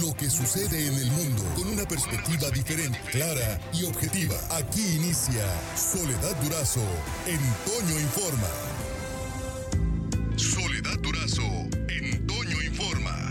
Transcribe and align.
lo 0.00 0.14
que 0.14 0.30
sucede 0.30 0.86
en 0.86 0.94
el 0.94 1.10
mundo 1.10 1.42
con 1.54 1.68
una 1.68 1.84
perspectiva 1.84 2.48
diferente, 2.50 2.98
clara 3.10 3.60
y 3.74 3.84
objetiva. 3.84 4.34
Aquí 4.50 4.96
inicia 4.96 5.44
Soledad 5.76 6.34
Durazo 6.42 6.80
en 7.26 7.38
Toño 7.66 8.00
Informa. 8.00 8.48
Soledad 10.36 10.98
Durazo 11.00 11.42
en 11.88 12.26
Toño 12.26 12.62
Informa. 12.62 13.30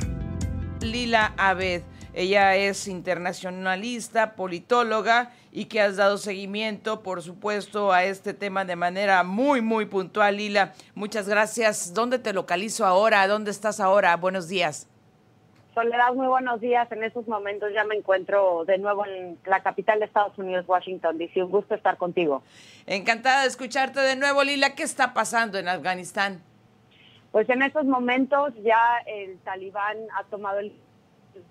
Lila 0.82 1.34
Abed. 1.38 1.82
Ella 2.14 2.56
es 2.58 2.88
internacionalista, 2.88 4.36
politóloga 4.36 5.32
y 5.52 5.66
que 5.66 5.82
has 5.82 5.96
dado 5.96 6.18
seguimiento, 6.18 7.02
por 7.02 7.22
supuesto, 7.24 7.94
a 7.94 8.04
este 8.04 8.34
tema 8.34 8.66
de 8.66 8.76
manera 8.76 9.24
muy, 9.24 9.62
muy 9.62 9.86
puntual. 9.86 10.38
Lila, 10.38 10.74
muchas 10.94 11.28
gracias. 11.28 11.94
¿Dónde 11.94 12.20
te 12.20 12.34
localizo 12.34 12.86
ahora? 12.86 13.28
¿Dónde 13.28 13.50
estás 13.50 13.80
ahora? 13.80 14.16
Buenos 14.18 14.50
días. 14.50 14.88
Soledad, 15.74 16.14
muy 16.14 16.28
buenos 16.28 16.60
días. 16.60 16.92
En 16.92 17.04
estos 17.04 17.28
momentos 17.28 17.72
ya 17.74 17.84
me 17.86 17.96
encuentro 17.96 18.66
de 18.66 18.78
nuevo 18.78 19.06
en 19.06 19.38
la 19.46 19.62
capital 19.64 20.00
de 20.00 20.06
Estados 20.06 20.38
Unidos, 20.38 20.66
Washington, 20.68 21.18
D.C. 21.18 21.44
Un 21.44 21.52
gusto 21.52 21.76
estar 21.76 21.98
contigo. 21.98 22.44
Encantada 22.86 23.44
de 23.44 23.48
escucharte 23.48 24.02
de 24.02 24.16
nuevo, 24.16 24.44
Lila. 24.44 24.76
¿Qué 24.76 24.84
está 24.84 25.14
pasando 25.14 25.58
en 25.58 25.70
Afganistán? 25.70 26.42
Pues 27.32 27.50
en 27.50 27.62
estos 27.62 27.86
momentos 27.86 28.54
ya 28.64 29.00
el 29.06 29.38
talibán 29.40 29.98
ha 30.18 30.24
tomado 30.26 30.60
el 30.60 30.74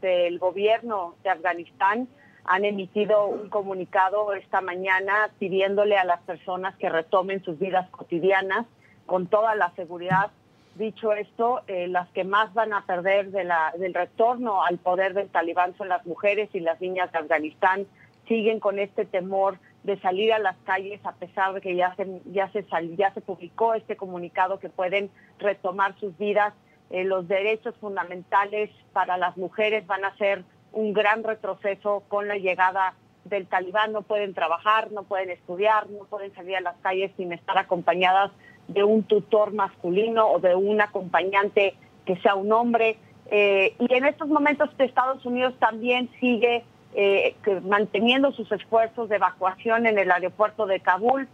del 0.03 0.39
gobierno 0.39 1.15
de 1.23 1.31
Afganistán 1.31 2.07
han 2.45 2.65
emitido 2.65 3.27
un 3.27 3.49
comunicado 3.49 4.33
esta 4.33 4.61
mañana 4.61 5.31
pidiéndole 5.39 5.97
a 5.97 6.05
las 6.05 6.21
personas 6.23 6.75
que 6.77 6.89
retomen 6.89 7.43
sus 7.45 7.59
vidas 7.59 7.89
cotidianas 7.91 8.67
con 9.07 9.27
toda 9.27 9.55
la 9.55 9.73
seguridad. 9.77 10.31
Dicho 10.75 11.13
esto, 11.13 11.63
eh, 11.67 11.89
las 11.89 12.09
que 12.11 12.25
más 12.25 12.55
van 12.55 12.73
a 12.73 12.87
perder 12.87 13.31
de 13.31 13.45
la, 13.45 13.73
del 13.79 13.93
retorno 13.93 14.63
al 14.65 14.79
poder 14.79 15.15
del 15.15 15.29
talibán 15.29 15.77
son 15.77 15.89
las 15.89 16.07
mujeres 16.07 16.49
y 16.53 16.61
las 16.61 16.81
niñas 16.81 17.11
de 17.13 17.19
Afganistán. 17.19 17.87
Siguen 18.29 18.61
con 18.61 18.79
este 18.79 19.05
temor 19.05 19.59
de 19.83 19.99
salir 20.01 20.33
a 20.33 20.39
las 20.39 20.57
calles 20.65 21.01
a 21.05 21.13
pesar 21.13 21.55
de 21.55 21.61
que 21.61 21.75
ya 21.75 21.95
se, 21.97 22.21
ya 22.27 22.51
se, 22.53 22.65
ya 22.97 23.13
se 23.13 23.21
publicó 23.21 23.75
este 23.75 23.97
comunicado 23.97 24.61
que 24.61 24.69
pueden 24.69 25.11
retomar 25.39 25.99
sus 25.99 26.17
vidas 26.19 26.55
eh, 26.91 27.05
los 27.05 27.29
derechos 27.29 27.75
fundamentales 27.77 28.69
para 28.93 29.17
las 29.17 29.37
mujeres 29.37 29.87
van 29.87 30.05
a 30.05 30.17
ser 30.17 30.45
un 30.73 30.93
gran 30.93 31.23
retroceso 31.23 32.03
con 32.09 32.27
la 32.27 32.37
llegada 32.37 32.95
del 33.25 33.47
talibán. 33.47 33.93
No 33.93 34.03
pueden 34.03 34.35
trabajar, 34.35 34.91
no 34.91 35.05
pueden 35.05 35.31
estudiar, 35.31 35.89
no 35.89 36.05
pueden 36.05 36.35
salir 36.35 36.57
a 36.57 36.61
las 36.61 36.77
calles 36.79 37.13
sin 37.17 37.33
estar 37.33 37.57
acompañadas 37.59 38.33
de 38.73 38.85
un 38.85 39.03
tutor 39.03 39.53
masculino 39.53 40.29
o 40.29 40.39
de 40.39 40.55
un 40.55 40.81
acompañante 40.81 41.75
que 42.05 42.17
sea 42.17 42.35
un 42.35 42.53
hombre. 42.53 42.99
Eh, 43.31 43.75
y 43.79 43.95
en 43.95 44.05
estos 44.05 44.29
momentos 44.29 44.71
Estados 44.79 45.25
Unidos 45.25 45.55
también 45.59 46.11
sigue 46.21 46.65
eh, 46.95 47.37
manteniendo 47.63 48.33
sus 48.33 48.51
esfuerzos 48.51 49.09
de 49.09 49.17
evacuación 49.17 49.87
en 49.87 49.99
el 49.99 50.11
aeropuerto 50.11 50.67
de 50.67 50.81
Kabul, 50.81 51.29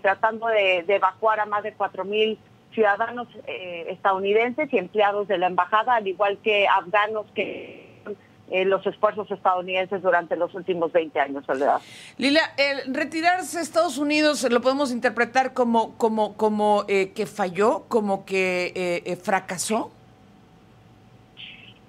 tratando 0.00 0.46
de, 0.46 0.84
de, 0.86 0.94
evacuar 0.94 1.40
a 1.40 1.46
más 1.46 1.64
de 1.64 1.76
4.000 1.76 2.38
ciudadanos 2.72 3.28
eh, 3.46 3.86
estadounidenses 3.90 4.72
y 4.72 4.78
empleados 4.78 5.28
de 5.28 5.38
la 5.38 5.46
embajada, 5.46 5.94
al 5.94 6.08
igual 6.08 6.38
que 6.38 6.66
afganos 6.66 7.26
que 7.34 7.91
eh, 8.52 8.64
los 8.64 8.86
esfuerzos 8.86 9.30
estadounidenses 9.30 10.02
durante 10.02 10.36
los 10.36 10.54
últimos 10.54 10.92
20 10.92 11.18
años, 11.18 11.44
Soledad. 11.44 11.80
Lila, 12.18 12.40
el 12.56 12.94
retirarse 12.94 13.56
de 13.56 13.64
Estados 13.64 13.98
Unidos 13.98 14.46
lo 14.50 14.60
podemos 14.60 14.92
interpretar 14.92 15.52
como, 15.52 15.96
como, 15.96 16.36
como 16.36 16.84
eh, 16.86 17.12
que 17.14 17.26
falló, 17.26 17.84
como 17.88 18.24
que 18.24 19.18
fracasó. 19.22 19.90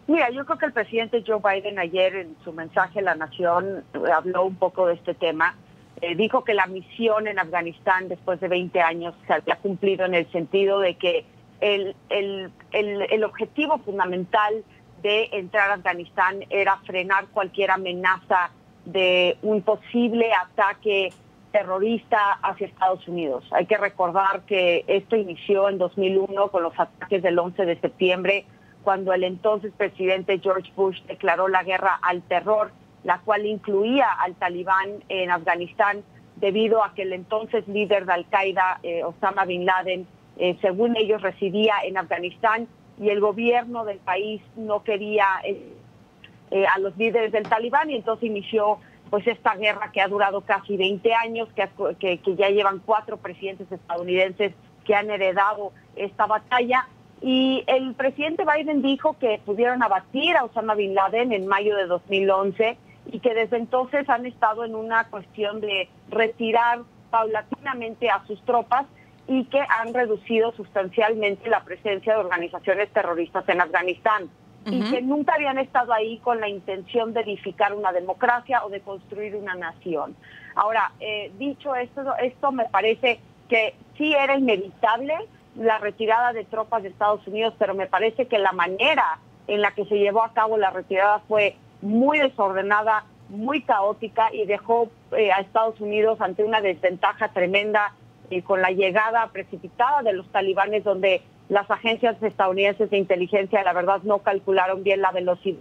Mira, 0.08 0.30
yo 0.32 0.46
creo 0.46 0.58
que 0.58 0.66
el 0.66 0.74
presidente 0.74 1.24
Joe 1.26 1.40
Biden 1.40 1.80
ayer 1.80 2.16
en 2.16 2.36
su 2.44 2.52
mensaje 2.52 3.00
a 3.00 3.04
la 3.04 3.16
nación 3.16 3.84
habló 4.14 4.44
un 4.44 4.56
poco 4.56 4.88
de 4.88 4.96
este 4.96 5.14
tema 5.14 5.56
eh, 6.04 6.16
dijo 6.16 6.44
que 6.44 6.54
la 6.54 6.66
misión 6.66 7.28
en 7.28 7.40
Afganistán 7.40 8.10
después 8.10 8.38
de 8.42 8.50
20 8.50 8.82
años 8.82 9.16
se 9.26 9.34
había 9.36 9.56
cumplido 9.56 10.06
en 10.06 10.16
el 10.16 10.30
sentido 10.34 10.82
de 10.82 10.96
que 10.96 11.24
el, 11.62 11.96
el, 12.10 12.52
el, 12.74 13.24
objetivo 13.24 13.78
fundamental 13.78 14.66
de 15.04 15.30
entrar 15.34 15.70
a 15.70 15.76
Afganistán 15.76 16.44
era 16.50 16.78
frenar 16.78 17.28
cualquier 17.28 17.70
amenaza 17.70 18.50
de 18.86 19.38
un 19.44 19.62
posible 19.62 20.32
ataque 20.34 21.14
terrorista 21.52 22.40
hacia 22.42 22.66
Estados 22.66 23.08
Unidos. 23.08 23.46
Hay 23.52 23.68
que 23.68 23.78
recordar 23.78 24.42
que 24.48 24.84
esto 24.88 25.16
inició 25.16 25.70
en 25.70 25.78
2001 25.78 26.48
con 26.50 26.64
los 26.64 26.74
ataques 26.80 27.22
del 27.22 27.38
11 27.38 27.66
de 27.66 27.80
septiembre, 27.80 28.46
cuando 28.84 29.14
el 29.14 29.24
entonces 29.24 29.72
presidente 29.78 30.40
George 30.40 30.72
Bush 30.76 31.00
declaró 31.04 31.48
la 31.48 31.64
guerra 31.64 32.00
al 32.02 32.24
terror 32.24 32.72
la 33.04 33.20
cual 33.20 33.46
incluía 33.46 34.08
al 34.12 34.36
talibán 34.36 35.04
en 35.10 35.30
Afganistán 35.30 36.04
debido 36.38 36.84
a 36.84 36.94
que 36.94 37.04
el 37.04 37.14
entonces 37.14 37.68
líder 37.68 38.06
de 38.06 38.14
Al-Qaeda, 38.14 38.80
eh, 38.84 39.04
Osama 39.04 39.46
Bin 39.46 39.66
Laden, 39.66 40.08
eh, 40.38 40.58
según 40.62 40.96
ellos 40.98 41.22
residía 41.22 41.76
en 41.84 41.98
Afganistán 41.98 42.68
y 43.00 43.10
el 43.10 43.20
gobierno 43.20 43.86
del 43.86 44.00
país 44.00 44.42
no 44.56 44.84
quería 44.84 45.26
eh, 45.44 46.66
a 46.68 46.80
los 46.80 46.96
líderes 46.98 47.32
del 47.32 47.48
talibán 47.48 47.90
y 47.90 47.96
entonces 47.96 48.30
inició 48.30 48.80
pues 49.10 49.28
esta 49.28 49.56
guerra 49.56 49.92
que 49.92 50.02
ha 50.02 50.08
durado 50.08 50.42
casi 50.42 50.76
20 50.76 51.14
años, 51.14 51.48
que, 51.56 52.18
que 52.18 52.36
ya 52.36 52.50
llevan 52.50 52.80
cuatro 52.80 53.18
presidentes 53.18 53.72
estadounidenses 53.72 54.54
que 54.86 54.96
han 54.96 55.10
heredado 55.10 55.72
esta 55.96 56.26
batalla. 56.26 56.88
Y 57.22 57.64
el 57.68 57.94
presidente 57.94 58.44
Biden 58.44 58.82
dijo 58.82 59.16
que 59.20 59.40
pudieron 59.46 59.84
abatir 59.84 60.36
a 60.36 60.44
Osama 60.44 60.76
Bin 60.76 60.96
Laden 60.96 61.32
en 61.32 61.48
mayo 61.48 61.76
de 61.76 61.86
2011 61.86 62.78
y 63.12 63.20
que 63.20 63.34
desde 63.34 63.58
entonces 63.58 64.10
han 64.10 64.26
estado 64.26 64.66
en 64.66 64.76
una 64.76 65.06
cuestión 65.10 65.62
de 65.62 65.90
retirar 66.10 66.80
paulatinamente 67.12 68.10
a 68.10 68.26
sus 68.26 68.44
tropas 68.46 68.88
y 69.28 69.46
que 69.46 69.60
han 69.60 69.94
reducido 69.94 70.52
sustancialmente 70.54 71.50
la 71.50 71.64
presencia 71.64 72.14
de 72.14 72.20
organizaciones 72.20 72.90
terroristas 72.90 73.48
en 73.48 73.62
Afganistán 73.62 74.30
y 74.66 74.90
que 74.90 75.02
nunca 75.02 75.34
habían 75.36 75.58
estado 75.58 75.92
ahí 75.94 76.20
con 76.20 76.40
la 76.40 76.48
intención 76.48 77.14
de 77.14 77.22
edificar 77.22 77.74
una 77.74 77.92
democracia 77.92 78.64
o 78.64 78.70
de 78.70 78.80
construir 78.80 79.36
una 79.36 79.56
nación. 79.56 80.16
Ahora, 80.56 80.94
eh, 81.02 81.32
dicho 81.38 81.76
esto, 81.76 82.16
esto 82.22 82.52
me 82.52 82.66
parece 82.66 83.20
que 83.50 83.76
sí 83.98 84.14
era 84.14 84.38
inevitable 84.38 85.16
la 85.56 85.80
retirada 85.80 86.32
de 86.34 86.46
tropas 86.46 86.84
de 86.84 86.90
Estados 86.90 87.26
Unidos, 87.28 87.54
pero 87.60 87.74
me 87.74 87.88
parece 87.88 88.28
que 88.28 88.38
la 88.38 88.54
manera 88.54 89.20
en 89.48 89.62
la 89.62 89.72
que 89.72 89.86
se 89.86 89.98
llevó 89.98 90.24
a 90.24 90.34
cabo 90.34 90.58
la 90.58 90.70
retirada 90.70 91.20
fue 91.28 91.56
muy 91.82 92.20
desordenada, 92.20 93.04
muy 93.30 93.62
caótica 93.64 94.34
y 94.34 94.46
dejó 94.46 94.90
eh, 95.12 95.32
a 95.32 95.42
Estados 95.42 95.80
Unidos 95.82 96.22
ante 96.22 96.44
una 96.44 96.62
desventaja 96.62 97.30
tremenda 97.30 97.94
con 98.42 98.62
la 98.62 98.72
llegada 98.72 99.30
precipitada 99.32 100.02
de 100.02 100.14
los 100.14 100.28
talibanes 100.30 100.84
donde 100.84 101.22
las 101.50 101.70
agencias 101.70 102.22
estadounidenses 102.22 102.90
de 102.90 102.98
inteligencia 102.98 103.64
la 103.64 103.74
verdad 103.74 104.02
no 104.04 104.20
calcularon 104.20 104.84
bien 104.84 105.02
la 105.02 105.12
velocidad 105.12 105.60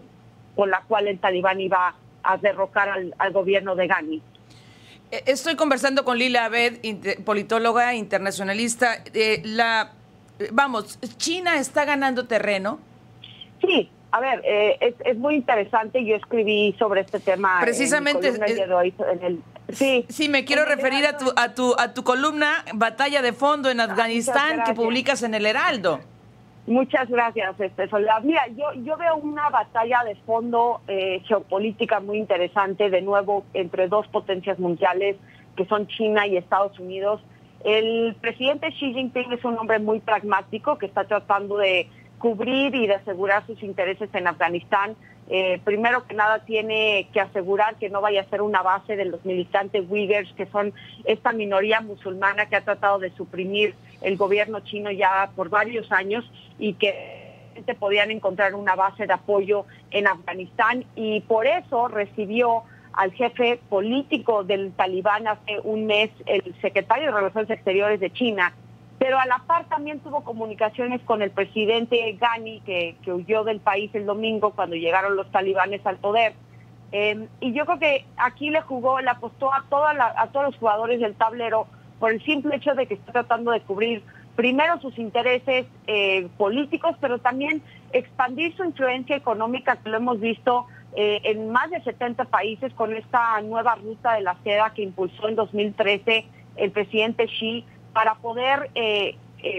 con 0.57 0.71
la 0.71 0.83
cual 0.83 1.09
el 1.09 1.19
talibán 1.19 1.61
iba 1.61 1.95
a 2.23 2.37
derrocar 2.37 2.89
al, 2.89 3.33
gobierno 3.33 3.75
de 3.75 3.87
Ghani. 3.87 4.23
Eh, 5.11 5.23
estoy 5.27 5.57
conversando 5.57 6.05
con 6.05 6.19
Lila 6.19 6.47
Abed, 6.47 6.79
politóloga 7.25 7.95
internacionalista. 7.95 9.03
Eh, 9.15 9.43
la, 9.45 9.93
vamos, 10.53 10.99
China 11.17 11.59
está 11.59 11.85
ganando 11.85 12.27
terreno. 12.27 12.79
Sí, 13.61 13.91
a 14.11 14.21
ver, 14.21 14.43
eh, 14.45 14.95
es, 15.05 15.17
muy 15.17 15.37
interesante. 15.37 16.05
Yo 16.05 16.17
escribí 16.17 16.75
sobre 16.79 17.01
este 17.01 17.19
tema. 17.19 17.61
Precisamente. 17.61 18.29
En 18.29 19.43
sí, 19.69 20.05
sí, 20.09 20.29
me 20.29 20.45
quiero 20.45 20.65
referir 20.65 21.07
a 21.07 21.17
tu, 21.17 21.33
a, 21.37 21.55
tu, 21.55 21.75
a 21.79 21.95
tu 21.95 22.05
columna 22.05 22.65
Batalla 22.75 23.23
de 23.23 23.33
Fondo 23.33 23.71
en 23.71 23.81
Afganistán 23.81 24.63
que 24.65 24.75
publicas 24.75 25.23
en 25.23 25.35
El 25.35 25.47
Heraldo. 25.47 26.01
Muchas 26.67 27.09
gracias, 27.09 27.59
este, 27.59 27.89
Soledad. 27.89 28.23
Mira, 28.23 28.47
yo, 28.57 28.73
yo 28.85 28.97
veo 28.97 29.17
una 29.17 29.49
batalla 29.51 30.05
de 30.05 30.15
fondo 30.15 30.81
eh, 30.87 31.21
geopolítica 31.27 31.99
muy 31.99 32.19
interesante, 32.19 32.89
de 32.89 33.03
nuevo, 33.03 33.45
entre 33.53 33.89
dos 33.89 34.07
potencias 34.09 34.61
mundiales, 34.61 35.17
que 35.57 35.67
son 35.67 35.89
China 35.89 36.27
y 36.27 36.37
Estados 36.37 36.79
Unidos. 36.79 37.21
El 37.65 38.15
presidente 38.21 38.69
Xi 38.69 38.95
Jinping 38.95 39.33
es 39.33 39.45
un 39.45 39.59
hombre 39.59 39.81
muy 39.81 39.99
pragmático 39.99 40.79
que 40.79 40.87
está 40.87 41.05
tratando 41.05 41.57
de 41.57 41.89
cubrir 42.19 42.75
y 42.77 42.87
de 42.87 42.95
asegurar 42.95 43.45
sus 43.47 43.61
intereses 43.65 44.09
en 44.13 44.29
Afganistán. 44.29 44.95
Eh, 45.29 45.61
primero 45.65 46.07
que 46.07 46.15
nada 46.15 46.41
tiene 46.41 47.09
que 47.13 47.21
asegurar 47.21 47.77
que 47.77 47.89
no 47.89 48.01
vaya 48.01 48.23
a 48.23 48.25
ser 48.25 48.43
una 48.43 48.63
base 48.63 48.97
de 48.97 49.05
los 49.05 49.25
militantes 49.25 49.85
Uyghurs, 49.89 50.33
que 50.35 50.47
son 50.47 50.73
esta 51.05 51.33
minoría 51.33 51.81
musulmana 51.81 52.47
que 52.47 52.57
ha 52.57 52.65
tratado 52.65 52.99
de 52.99 53.11
suprimir 53.11 53.75
el 54.03 54.17
gobierno 54.17 54.61
chino 54.61 54.91
ya 54.91 55.31
por 55.35 55.49
varios 55.49 55.91
años 55.93 56.31
y 56.59 56.75
que 56.75 57.23
podían 57.79 58.11
encontrar 58.11 58.55
una 58.55 58.75
base 58.75 59.07
de 59.07 59.13
apoyo 59.13 59.65
en 59.91 60.07
Afganistán. 60.07 60.85
Y 60.97 61.21
por 61.21 61.47
eso 61.47 61.89
recibió 61.89 62.65
al 62.93 63.13
jefe 63.13 63.59
político 63.69 64.45
del 64.45 64.73
talibán 64.73 65.27
hace 65.27 65.61
un 65.65 65.87
mes, 65.87 66.11
el 66.27 66.55
secretario 66.61 67.07
de 67.07 67.13
Relaciones 67.13 67.51
Exteriores 67.51 68.01
de 68.01 68.13
China, 68.13 68.53
pero 69.03 69.19
a 69.19 69.27
la 69.27 69.39
par 69.49 69.65
también 69.69 69.99
tuvo 69.99 70.23
comunicaciones 70.23 71.01
con 71.01 71.23
el 71.23 71.33
presidente 71.33 72.17
Ghani, 72.21 72.61
que, 72.61 72.95
huyó 73.09 73.43
del 73.43 73.59
país 73.59 73.91
el 73.95 74.07
domingo 74.07 74.53
cuando 74.53 74.77
llegaron 74.77 75.17
los 75.17 75.29
talibanes 75.33 75.85
al 75.85 75.97
poder. 75.97 76.35
Em, 76.93 77.27
y 77.41 77.53
yo 77.53 77.67
creo 77.67 77.81
que 77.81 78.07
aquí 78.17 78.51
le 78.51 78.61
jugó, 78.61 79.01
le 79.01 79.11
apostó 79.11 79.53
a, 79.53 79.65
toda 79.69 80.15
a 80.17 80.29
todos 80.29 80.47
los 80.47 80.57
jugadores 80.57 81.01
del 81.01 81.17
tablero 81.17 81.67
por 81.99 82.13
el 82.13 82.23
simple 82.23 82.55
hecho 82.55 82.77
de 82.77 82.87
que 82.87 82.95
está 82.95 83.11
tratando 83.11 83.51
de 83.51 83.63
cubrir 83.63 84.05
primero 84.37 84.81
sus 84.81 84.97
intereses 85.01 85.67
eh, 85.89 86.29
políticos, 86.39 86.95
pero 87.01 87.19
también 87.19 87.61
expandir 87.93 88.57
su 88.57 88.63
influencia 88.63 89.17
económica, 89.17 89.75
que 89.83 89.91
lo 89.91 89.97
hemos 89.97 90.21
visto 90.21 90.67
eh, 90.95 91.21
en 91.25 91.51
más 91.51 91.69
de 91.71 91.83
70 91.83 92.27
países 92.27 92.73
con 92.75 92.95
esta 92.95 93.41
nueva 93.41 93.75
ruta 93.75 94.13
de 94.13 94.21
la 94.21 94.37
seda 94.45 94.73
que 94.73 94.83
impulsó 94.83 95.29
en 95.29 95.35
2013 95.35 96.25
el 96.55 96.71
presidente 96.71 97.27
Xi 97.27 97.65
para 97.93 98.15
poder 98.17 98.71
eh, 98.75 99.17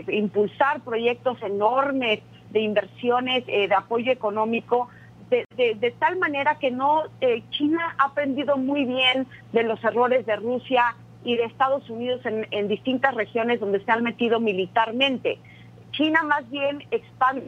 impulsar 0.07 0.81
proyectos 0.81 1.41
enormes 1.41 2.21
de 2.51 2.61
inversiones, 2.61 3.45
de 3.45 3.73
apoyo 3.75 4.11
económico, 4.11 4.89
de, 5.29 5.95
tal 5.99 6.19
manera 6.19 6.59
que 6.59 6.69
no 6.69 7.03
China 7.49 7.95
ha 7.97 8.05
aprendido 8.05 8.57
muy 8.57 8.85
bien 8.85 9.25
de 9.51 9.63
los 9.63 9.83
errores 9.83 10.25
de 10.27 10.35
Rusia 10.35 10.95
y 11.23 11.35
de 11.35 11.45
Estados 11.45 11.89
Unidos 11.89 12.21
en, 12.25 12.67
distintas 12.67 13.15
regiones 13.15 13.59
donde 13.59 13.83
se 13.83 13.91
han 13.91 14.03
metido 14.03 14.39
militarmente. 14.39 15.39
China 15.91 16.21
más 16.23 16.49
bien 16.49 16.83
expande 16.91 17.43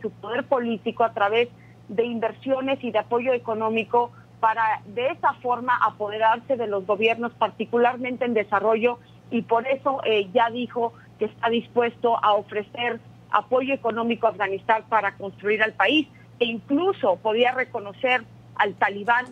su 0.00 0.10
poder 0.10 0.44
político 0.44 1.04
a 1.04 1.12
través 1.12 1.48
de 1.88 2.04
inversiones 2.04 2.82
y 2.82 2.90
de 2.90 2.98
apoyo 2.98 3.32
económico 3.32 4.10
para 4.40 4.80
de 4.86 5.08
esa 5.08 5.34
forma 5.34 5.76
apoderarse 5.82 6.56
de 6.56 6.66
los 6.66 6.86
gobiernos, 6.86 7.32
particularmente 7.32 8.24
en 8.24 8.34
desarrollo, 8.34 8.98
y 9.34 9.42
por 9.42 9.66
eso 9.66 10.00
eh, 10.04 10.28
ya 10.32 10.48
dijo 10.48 10.92
que 11.18 11.24
está 11.24 11.50
dispuesto 11.50 12.16
a 12.22 12.34
ofrecer 12.34 13.00
apoyo 13.32 13.74
económico 13.74 14.28
a 14.28 14.30
Afganistán 14.30 14.84
para 14.88 15.16
construir 15.16 15.60
al 15.60 15.72
país, 15.72 16.06
e 16.38 16.44
incluso 16.44 17.16
podía 17.16 17.50
reconocer 17.50 18.22
al 18.54 18.74
talibán, 18.74 19.26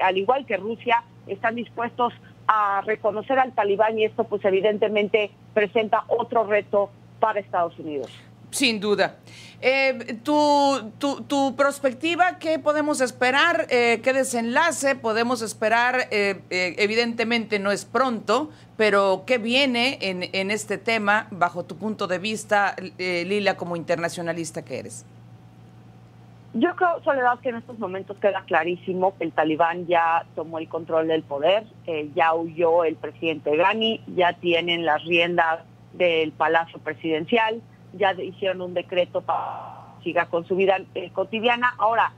al 0.00 0.16
igual 0.16 0.46
que 0.46 0.56
Rusia, 0.58 1.02
están 1.26 1.56
dispuestos 1.56 2.12
a 2.46 2.82
reconocer 2.86 3.40
al 3.40 3.52
talibán 3.52 3.98
y 3.98 4.04
esto 4.04 4.22
pues 4.24 4.44
evidentemente 4.44 5.32
presenta 5.54 6.04
otro 6.06 6.44
reto 6.44 6.90
para 7.18 7.40
Estados 7.40 7.76
Unidos. 7.80 8.12
Sin 8.50 8.80
duda. 8.80 9.16
Eh, 9.60 10.18
tu, 10.22 10.92
tu, 10.98 11.22
tu, 11.22 11.56
perspectiva, 11.56 12.38
¿qué 12.38 12.60
podemos 12.60 13.00
esperar? 13.00 13.66
Eh, 13.70 14.00
¿Qué 14.04 14.12
desenlace 14.12 14.94
podemos 14.94 15.42
esperar? 15.42 16.06
Eh, 16.12 16.40
evidentemente 16.48 17.58
no 17.58 17.72
es 17.72 17.84
pronto, 17.84 18.50
pero 18.76 19.24
¿qué 19.26 19.38
viene 19.38 19.98
en, 20.00 20.30
en, 20.32 20.52
este 20.52 20.78
tema 20.78 21.26
bajo 21.32 21.64
tu 21.64 21.76
punto 21.76 22.06
de 22.06 22.18
vista, 22.18 22.76
Lila, 22.98 23.56
como 23.56 23.74
internacionalista 23.74 24.64
que 24.64 24.78
eres? 24.78 25.04
Yo 26.54 26.74
creo, 26.76 27.02
Soledad, 27.04 27.38
que 27.40 27.50
en 27.50 27.56
estos 27.56 27.78
momentos 27.78 28.16
queda 28.18 28.42
clarísimo 28.46 29.16
que 29.18 29.24
el 29.24 29.32
talibán 29.32 29.86
ya 29.86 30.24
tomó 30.34 30.58
el 30.58 30.68
control 30.68 31.06
del 31.06 31.22
poder, 31.22 31.64
eh, 31.86 32.10
ya 32.14 32.34
huyó 32.34 32.84
el 32.84 32.96
presidente 32.96 33.54
Ghani, 33.54 34.00
ya 34.16 34.32
tienen 34.32 34.86
las 34.86 35.04
riendas 35.04 35.60
del 35.92 36.32
Palacio 36.32 36.78
Presidencial, 36.78 37.60
ya 37.92 38.12
hicieron 38.12 38.60
un 38.62 38.74
decreto 38.74 39.20
para 39.20 39.94
que 39.98 40.04
siga 40.04 40.26
con 40.26 40.46
su 40.46 40.56
vida 40.56 40.78
eh, 40.94 41.10
cotidiana. 41.10 41.74
Ahora, 41.78 42.12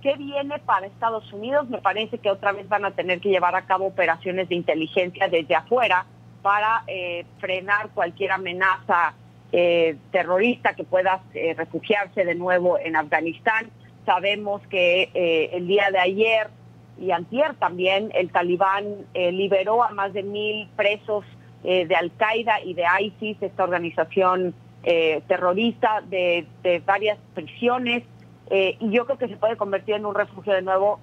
¿qué 0.00 0.16
viene 0.16 0.58
para 0.58 0.86
Estados 0.86 1.32
Unidos? 1.32 1.68
Me 1.68 1.78
parece 1.78 2.18
que 2.18 2.30
otra 2.30 2.52
vez 2.52 2.68
van 2.68 2.84
a 2.84 2.90
tener 2.90 3.20
que 3.20 3.30
llevar 3.30 3.54
a 3.54 3.66
cabo 3.66 3.86
operaciones 3.86 4.48
de 4.48 4.54
inteligencia 4.54 5.28
desde 5.28 5.54
afuera 5.54 6.06
para 6.42 6.84
eh, 6.86 7.24
frenar 7.38 7.90
cualquier 7.90 8.32
amenaza 8.32 9.14
eh, 9.54 9.96
terrorista 10.10 10.72
que 10.72 10.82
pueda 10.82 11.20
eh, 11.34 11.52
refugiarse 11.52 12.24
de 12.24 12.34
nuevo 12.34 12.78
en 12.78 12.96
Afganistán. 12.96 13.68
Sabemos 14.06 14.62
que 14.68 15.10
eh, 15.12 15.50
el 15.52 15.66
día 15.66 15.90
de 15.92 15.98
ayer 15.98 16.48
y 16.98 17.10
antier 17.10 17.54
también 17.56 18.10
el 18.14 18.30
talibán 18.30 18.84
liberó 19.14 19.82
a 19.82 19.90
más 19.90 20.14
de 20.14 20.22
mil 20.22 20.68
presos 20.74 21.24
de 21.62 21.94
Al-Qaeda 21.94 22.60
y 22.62 22.74
de 22.74 22.84
ISIS, 23.00 23.42
esta 23.42 23.64
organización 23.64 24.54
terrorista, 24.82 26.02
de, 26.08 26.46
varias 26.84 27.18
prisiones. 27.34 28.02
y 28.50 28.90
yo 28.90 29.06
creo 29.06 29.18
que 29.18 29.28
se 29.28 29.36
puede 29.36 29.56
convertir 29.56 29.94
en 29.94 30.06
un 30.06 30.14
refugio 30.14 30.52
de 30.52 30.62
nuevo 30.62 31.00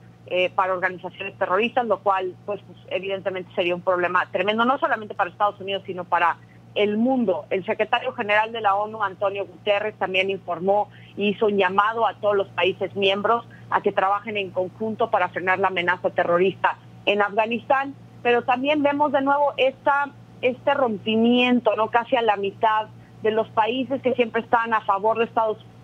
para 0.56 0.74
organizaciones 0.74 1.38
terroristas, 1.38 1.88
lo 1.88 2.00
cual, 2.00 2.36
pues, 2.46 2.62
evidentemente 2.90 3.52
sería 3.56 3.74
un 3.74 3.82
problema 3.82 4.28
tremendo, 4.32 4.66
no 4.66 4.78
solamente 4.78 5.16
para 5.16 5.30
Estados 5.30 5.60
Unidos, 5.60 5.84
sino 5.86 6.04
para 6.04 6.38
el 6.76 6.98
mundo. 6.98 7.46
El 7.50 7.66
secretario 7.66 8.14
general 8.14 8.52
de 8.52 8.62
la 8.62 8.76
ONU, 8.76 9.04
Antonio 9.04 9.46
Guterres, 9.46 9.96
también 9.98 10.30
informó 10.30 10.90
y 11.18 11.30
hizo 11.30 11.48
un 11.48 11.58
llamado 11.58 12.06
a 12.06 12.16
todos 12.16 12.36
los 12.36 12.48
países 12.50 12.96
miembros 12.96 13.46
a 13.70 13.82
que 13.82 13.92
trabajen 13.92 14.38
en 14.38 14.52
conjunto 14.52 15.10
para 15.10 15.30
frenar 15.30 15.60
la 15.60 15.68
amenaza 15.68 16.10
terrorista 16.12 16.78
en 17.06 17.22
Afganistán. 17.22 17.96
Pero 18.24 18.44
también 18.44 18.84
vemos 18.84 19.12
de 19.12 19.22
nuevo 19.22 19.54
esta, 19.58 20.10
este 20.42 20.74
rompimiento, 20.74 21.76
¿no? 21.76 21.90
casi 21.90 22.16
a 22.16 22.22
la 22.22 22.36
mitad 22.36 22.88
de 23.24 23.32
los 23.32 23.48
países 23.50 24.02
que 24.02 24.14
siempre 24.14 24.42
están 24.42 24.74
a 24.74 24.82
favor 24.82 25.18
de 25.18 25.26
Estados 25.26 25.58
Unidos 25.58 25.80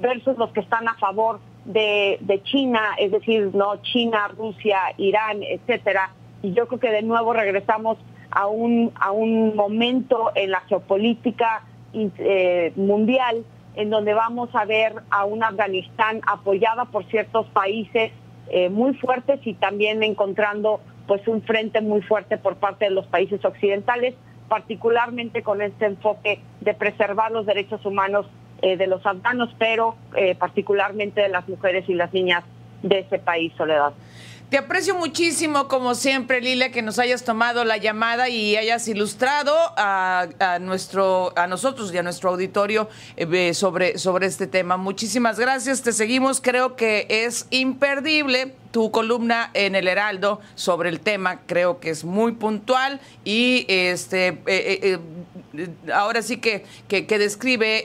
versus 0.00 0.38
los 0.38 0.50
que 0.52 0.60
están 0.60 0.88
a 0.88 0.94
favor 0.94 1.40
de, 1.64 2.18
de 2.20 2.42
China, 2.42 2.80
es 2.98 3.12
decir, 3.12 3.50
no 3.54 3.76
China, 3.82 4.28
Rusia, 4.28 4.78
Irán, 4.96 5.42
etcétera. 5.42 6.10
Y 6.42 6.52
yo 6.52 6.66
creo 6.66 6.80
que 6.80 6.90
de 6.90 7.02
nuevo 7.02 7.32
regresamos 7.32 7.98
a 8.30 8.46
un, 8.46 8.92
a 8.98 9.10
un 9.12 9.54
momento 9.54 10.32
en 10.34 10.50
la 10.50 10.60
geopolítica 10.60 11.62
eh, 11.92 12.72
mundial 12.76 13.44
en 13.76 13.90
donde 13.90 14.14
vamos 14.14 14.48
a 14.54 14.64
ver 14.64 14.94
a 15.10 15.24
un 15.24 15.42
Afganistán 15.42 16.20
apoyada 16.26 16.86
por 16.86 17.04
ciertos 17.06 17.46
países 17.48 18.12
eh, 18.48 18.68
muy 18.68 18.94
fuertes 18.94 19.40
y 19.44 19.54
también 19.54 20.02
encontrando 20.02 20.80
pues 21.06 21.26
un 21.28 21.42
frente 21.42 21.80
muy 21.80 22.02
fuerte 22.02 22.36
por 22.36 22.56
parte 22.56 22.86
de 22.86 22.90
los 22.92 23.06
países 23.06 23.44
occidentales, 23.44 24.14
particularmente 24.48 25.42
con 25.42 25.62
este 25.62 25.86
enfoque 25.86 26.40
de 26.60 26.74
preservar 26.74 27.30
los 27.30 27.46
derechos 27.46 27.84
humanos 27.84 28.26
eh, 28.62 28.76
de 28.76 28.86
los 28.86 29.04
afganos, 29.06 29.54
pero 29.58 29.96
particularmente 30.38 31.22
de 31.22 31.28
las 31.28 31.48
mujeres 31.48 31.88
y 31.88 31.94
las 31.94 32.12
niñas 32.12 32.44
de 32.82 33.00
ese 33.00 33.18
país, 33.18 33.52
Soledad. 33.56 33.92
Te 34.50 34.58
aprecio 34.58 34.96
muchísimo, 34.96 35.68
como 35.68 35.94
siempre, 35.94 36.40
Lila, 36.40 36.70
que 36.70 36.82
nos 36.82 36.98
hayas 36.98 37.22
tomado 37.22 37.62
la 37.64 37.76
llamada 37.76 38.28
y 38.28 38.56
hayas 38.56 38.88
ilustrado 38.88 39.54
a, 39.76 40.58
nuestro, 40.60 41.32
a 41.36 41.46
nosotros 41.46 41.94
y 41.94 41.98
a 41.98 42.02
nuestro 42.02 42.30
auditorio 42.30 42.88
eh, 43.16 43.54
sobre, 43.54 43.96
sobre 43.96 44.26
este 44.26 44.48
tema. 44.48 44.76
Muchísimas 44.76 45.38
gracias, 45.38 45.82
te 45.82 45.92
seguimos. 45.92 46.40
Creo 46.40 46.74
que 46.74 47.06
es 47.08 47.46
imperdible 47.50 48.56
tu 48.72 48.90
columna 48.90 49.50
en 49.54 49.76
el 49.76 49.86
Heraldo 49.86 50.40
sobre 50.56 50.88
el 50.88 50.98
tema. 50.98 51.42
Creo 51.46 51.78
que 51.78 51.90
es 51.90 52.04
muy 52.04 52.32
puntual 52.32 53.00
y 53.24 53.66
este 53.68 54.28
eh, 54.28 54.40
eh, 54.46 54.98
ahora 55.92 56.22
sí 56.22 56.38
que, 56.38 56.64
que, 56.88 57.18
describe 57.18 57.84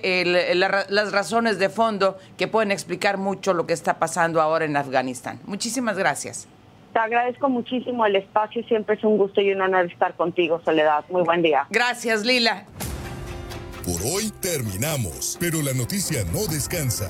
las 0.90 1.12
razones 1.12 1.60
de 1.60 1.70
fondo 1.70 2.18
que 2.38 2.48
pueden 2.48 2.72
explicar 2.72 3.18
mucho 3.18 3.54
lo 3.54 3.66
que 3.66 3.74
está 3.74 4.00
pasando 4.00 4.42
ahora 4.42 4.66
en 4.66 4.78
Afganistán. 4.78 5.40
Muchísimas 5.46 5.98
gracias. 5.98 6.48
Te 6.94 7.00
agradezco 7.00 7.50
muchísimo 7.50 8.06
el 8.06 8.16
espacio. 8.16 8.64
Siempre 8.68 8.96
es 8.96 9.04
un 9.04 9.18
gusto 9.18 9.42
y 9.42 9.52
un 9.52 9.62
honor 9.62 9.92
estar 9.92 10.16
contigo, 10.16 10.62
Soledad. 10.64 11.04
Muy 11.10 11.24
buen 11.24 11.42
día. 11.42 11.68
Gracias, 11.70 12.24
Lila. 12.24 12.66
Por 13.84 14.02
hoy 14.02 14.32
terminamos, 14.42 15.38
pero 15.40 15.62
la 15.62 15.74
noticia 15.74 16.24
no 16.32 16.48
descansa. 16.48 17.10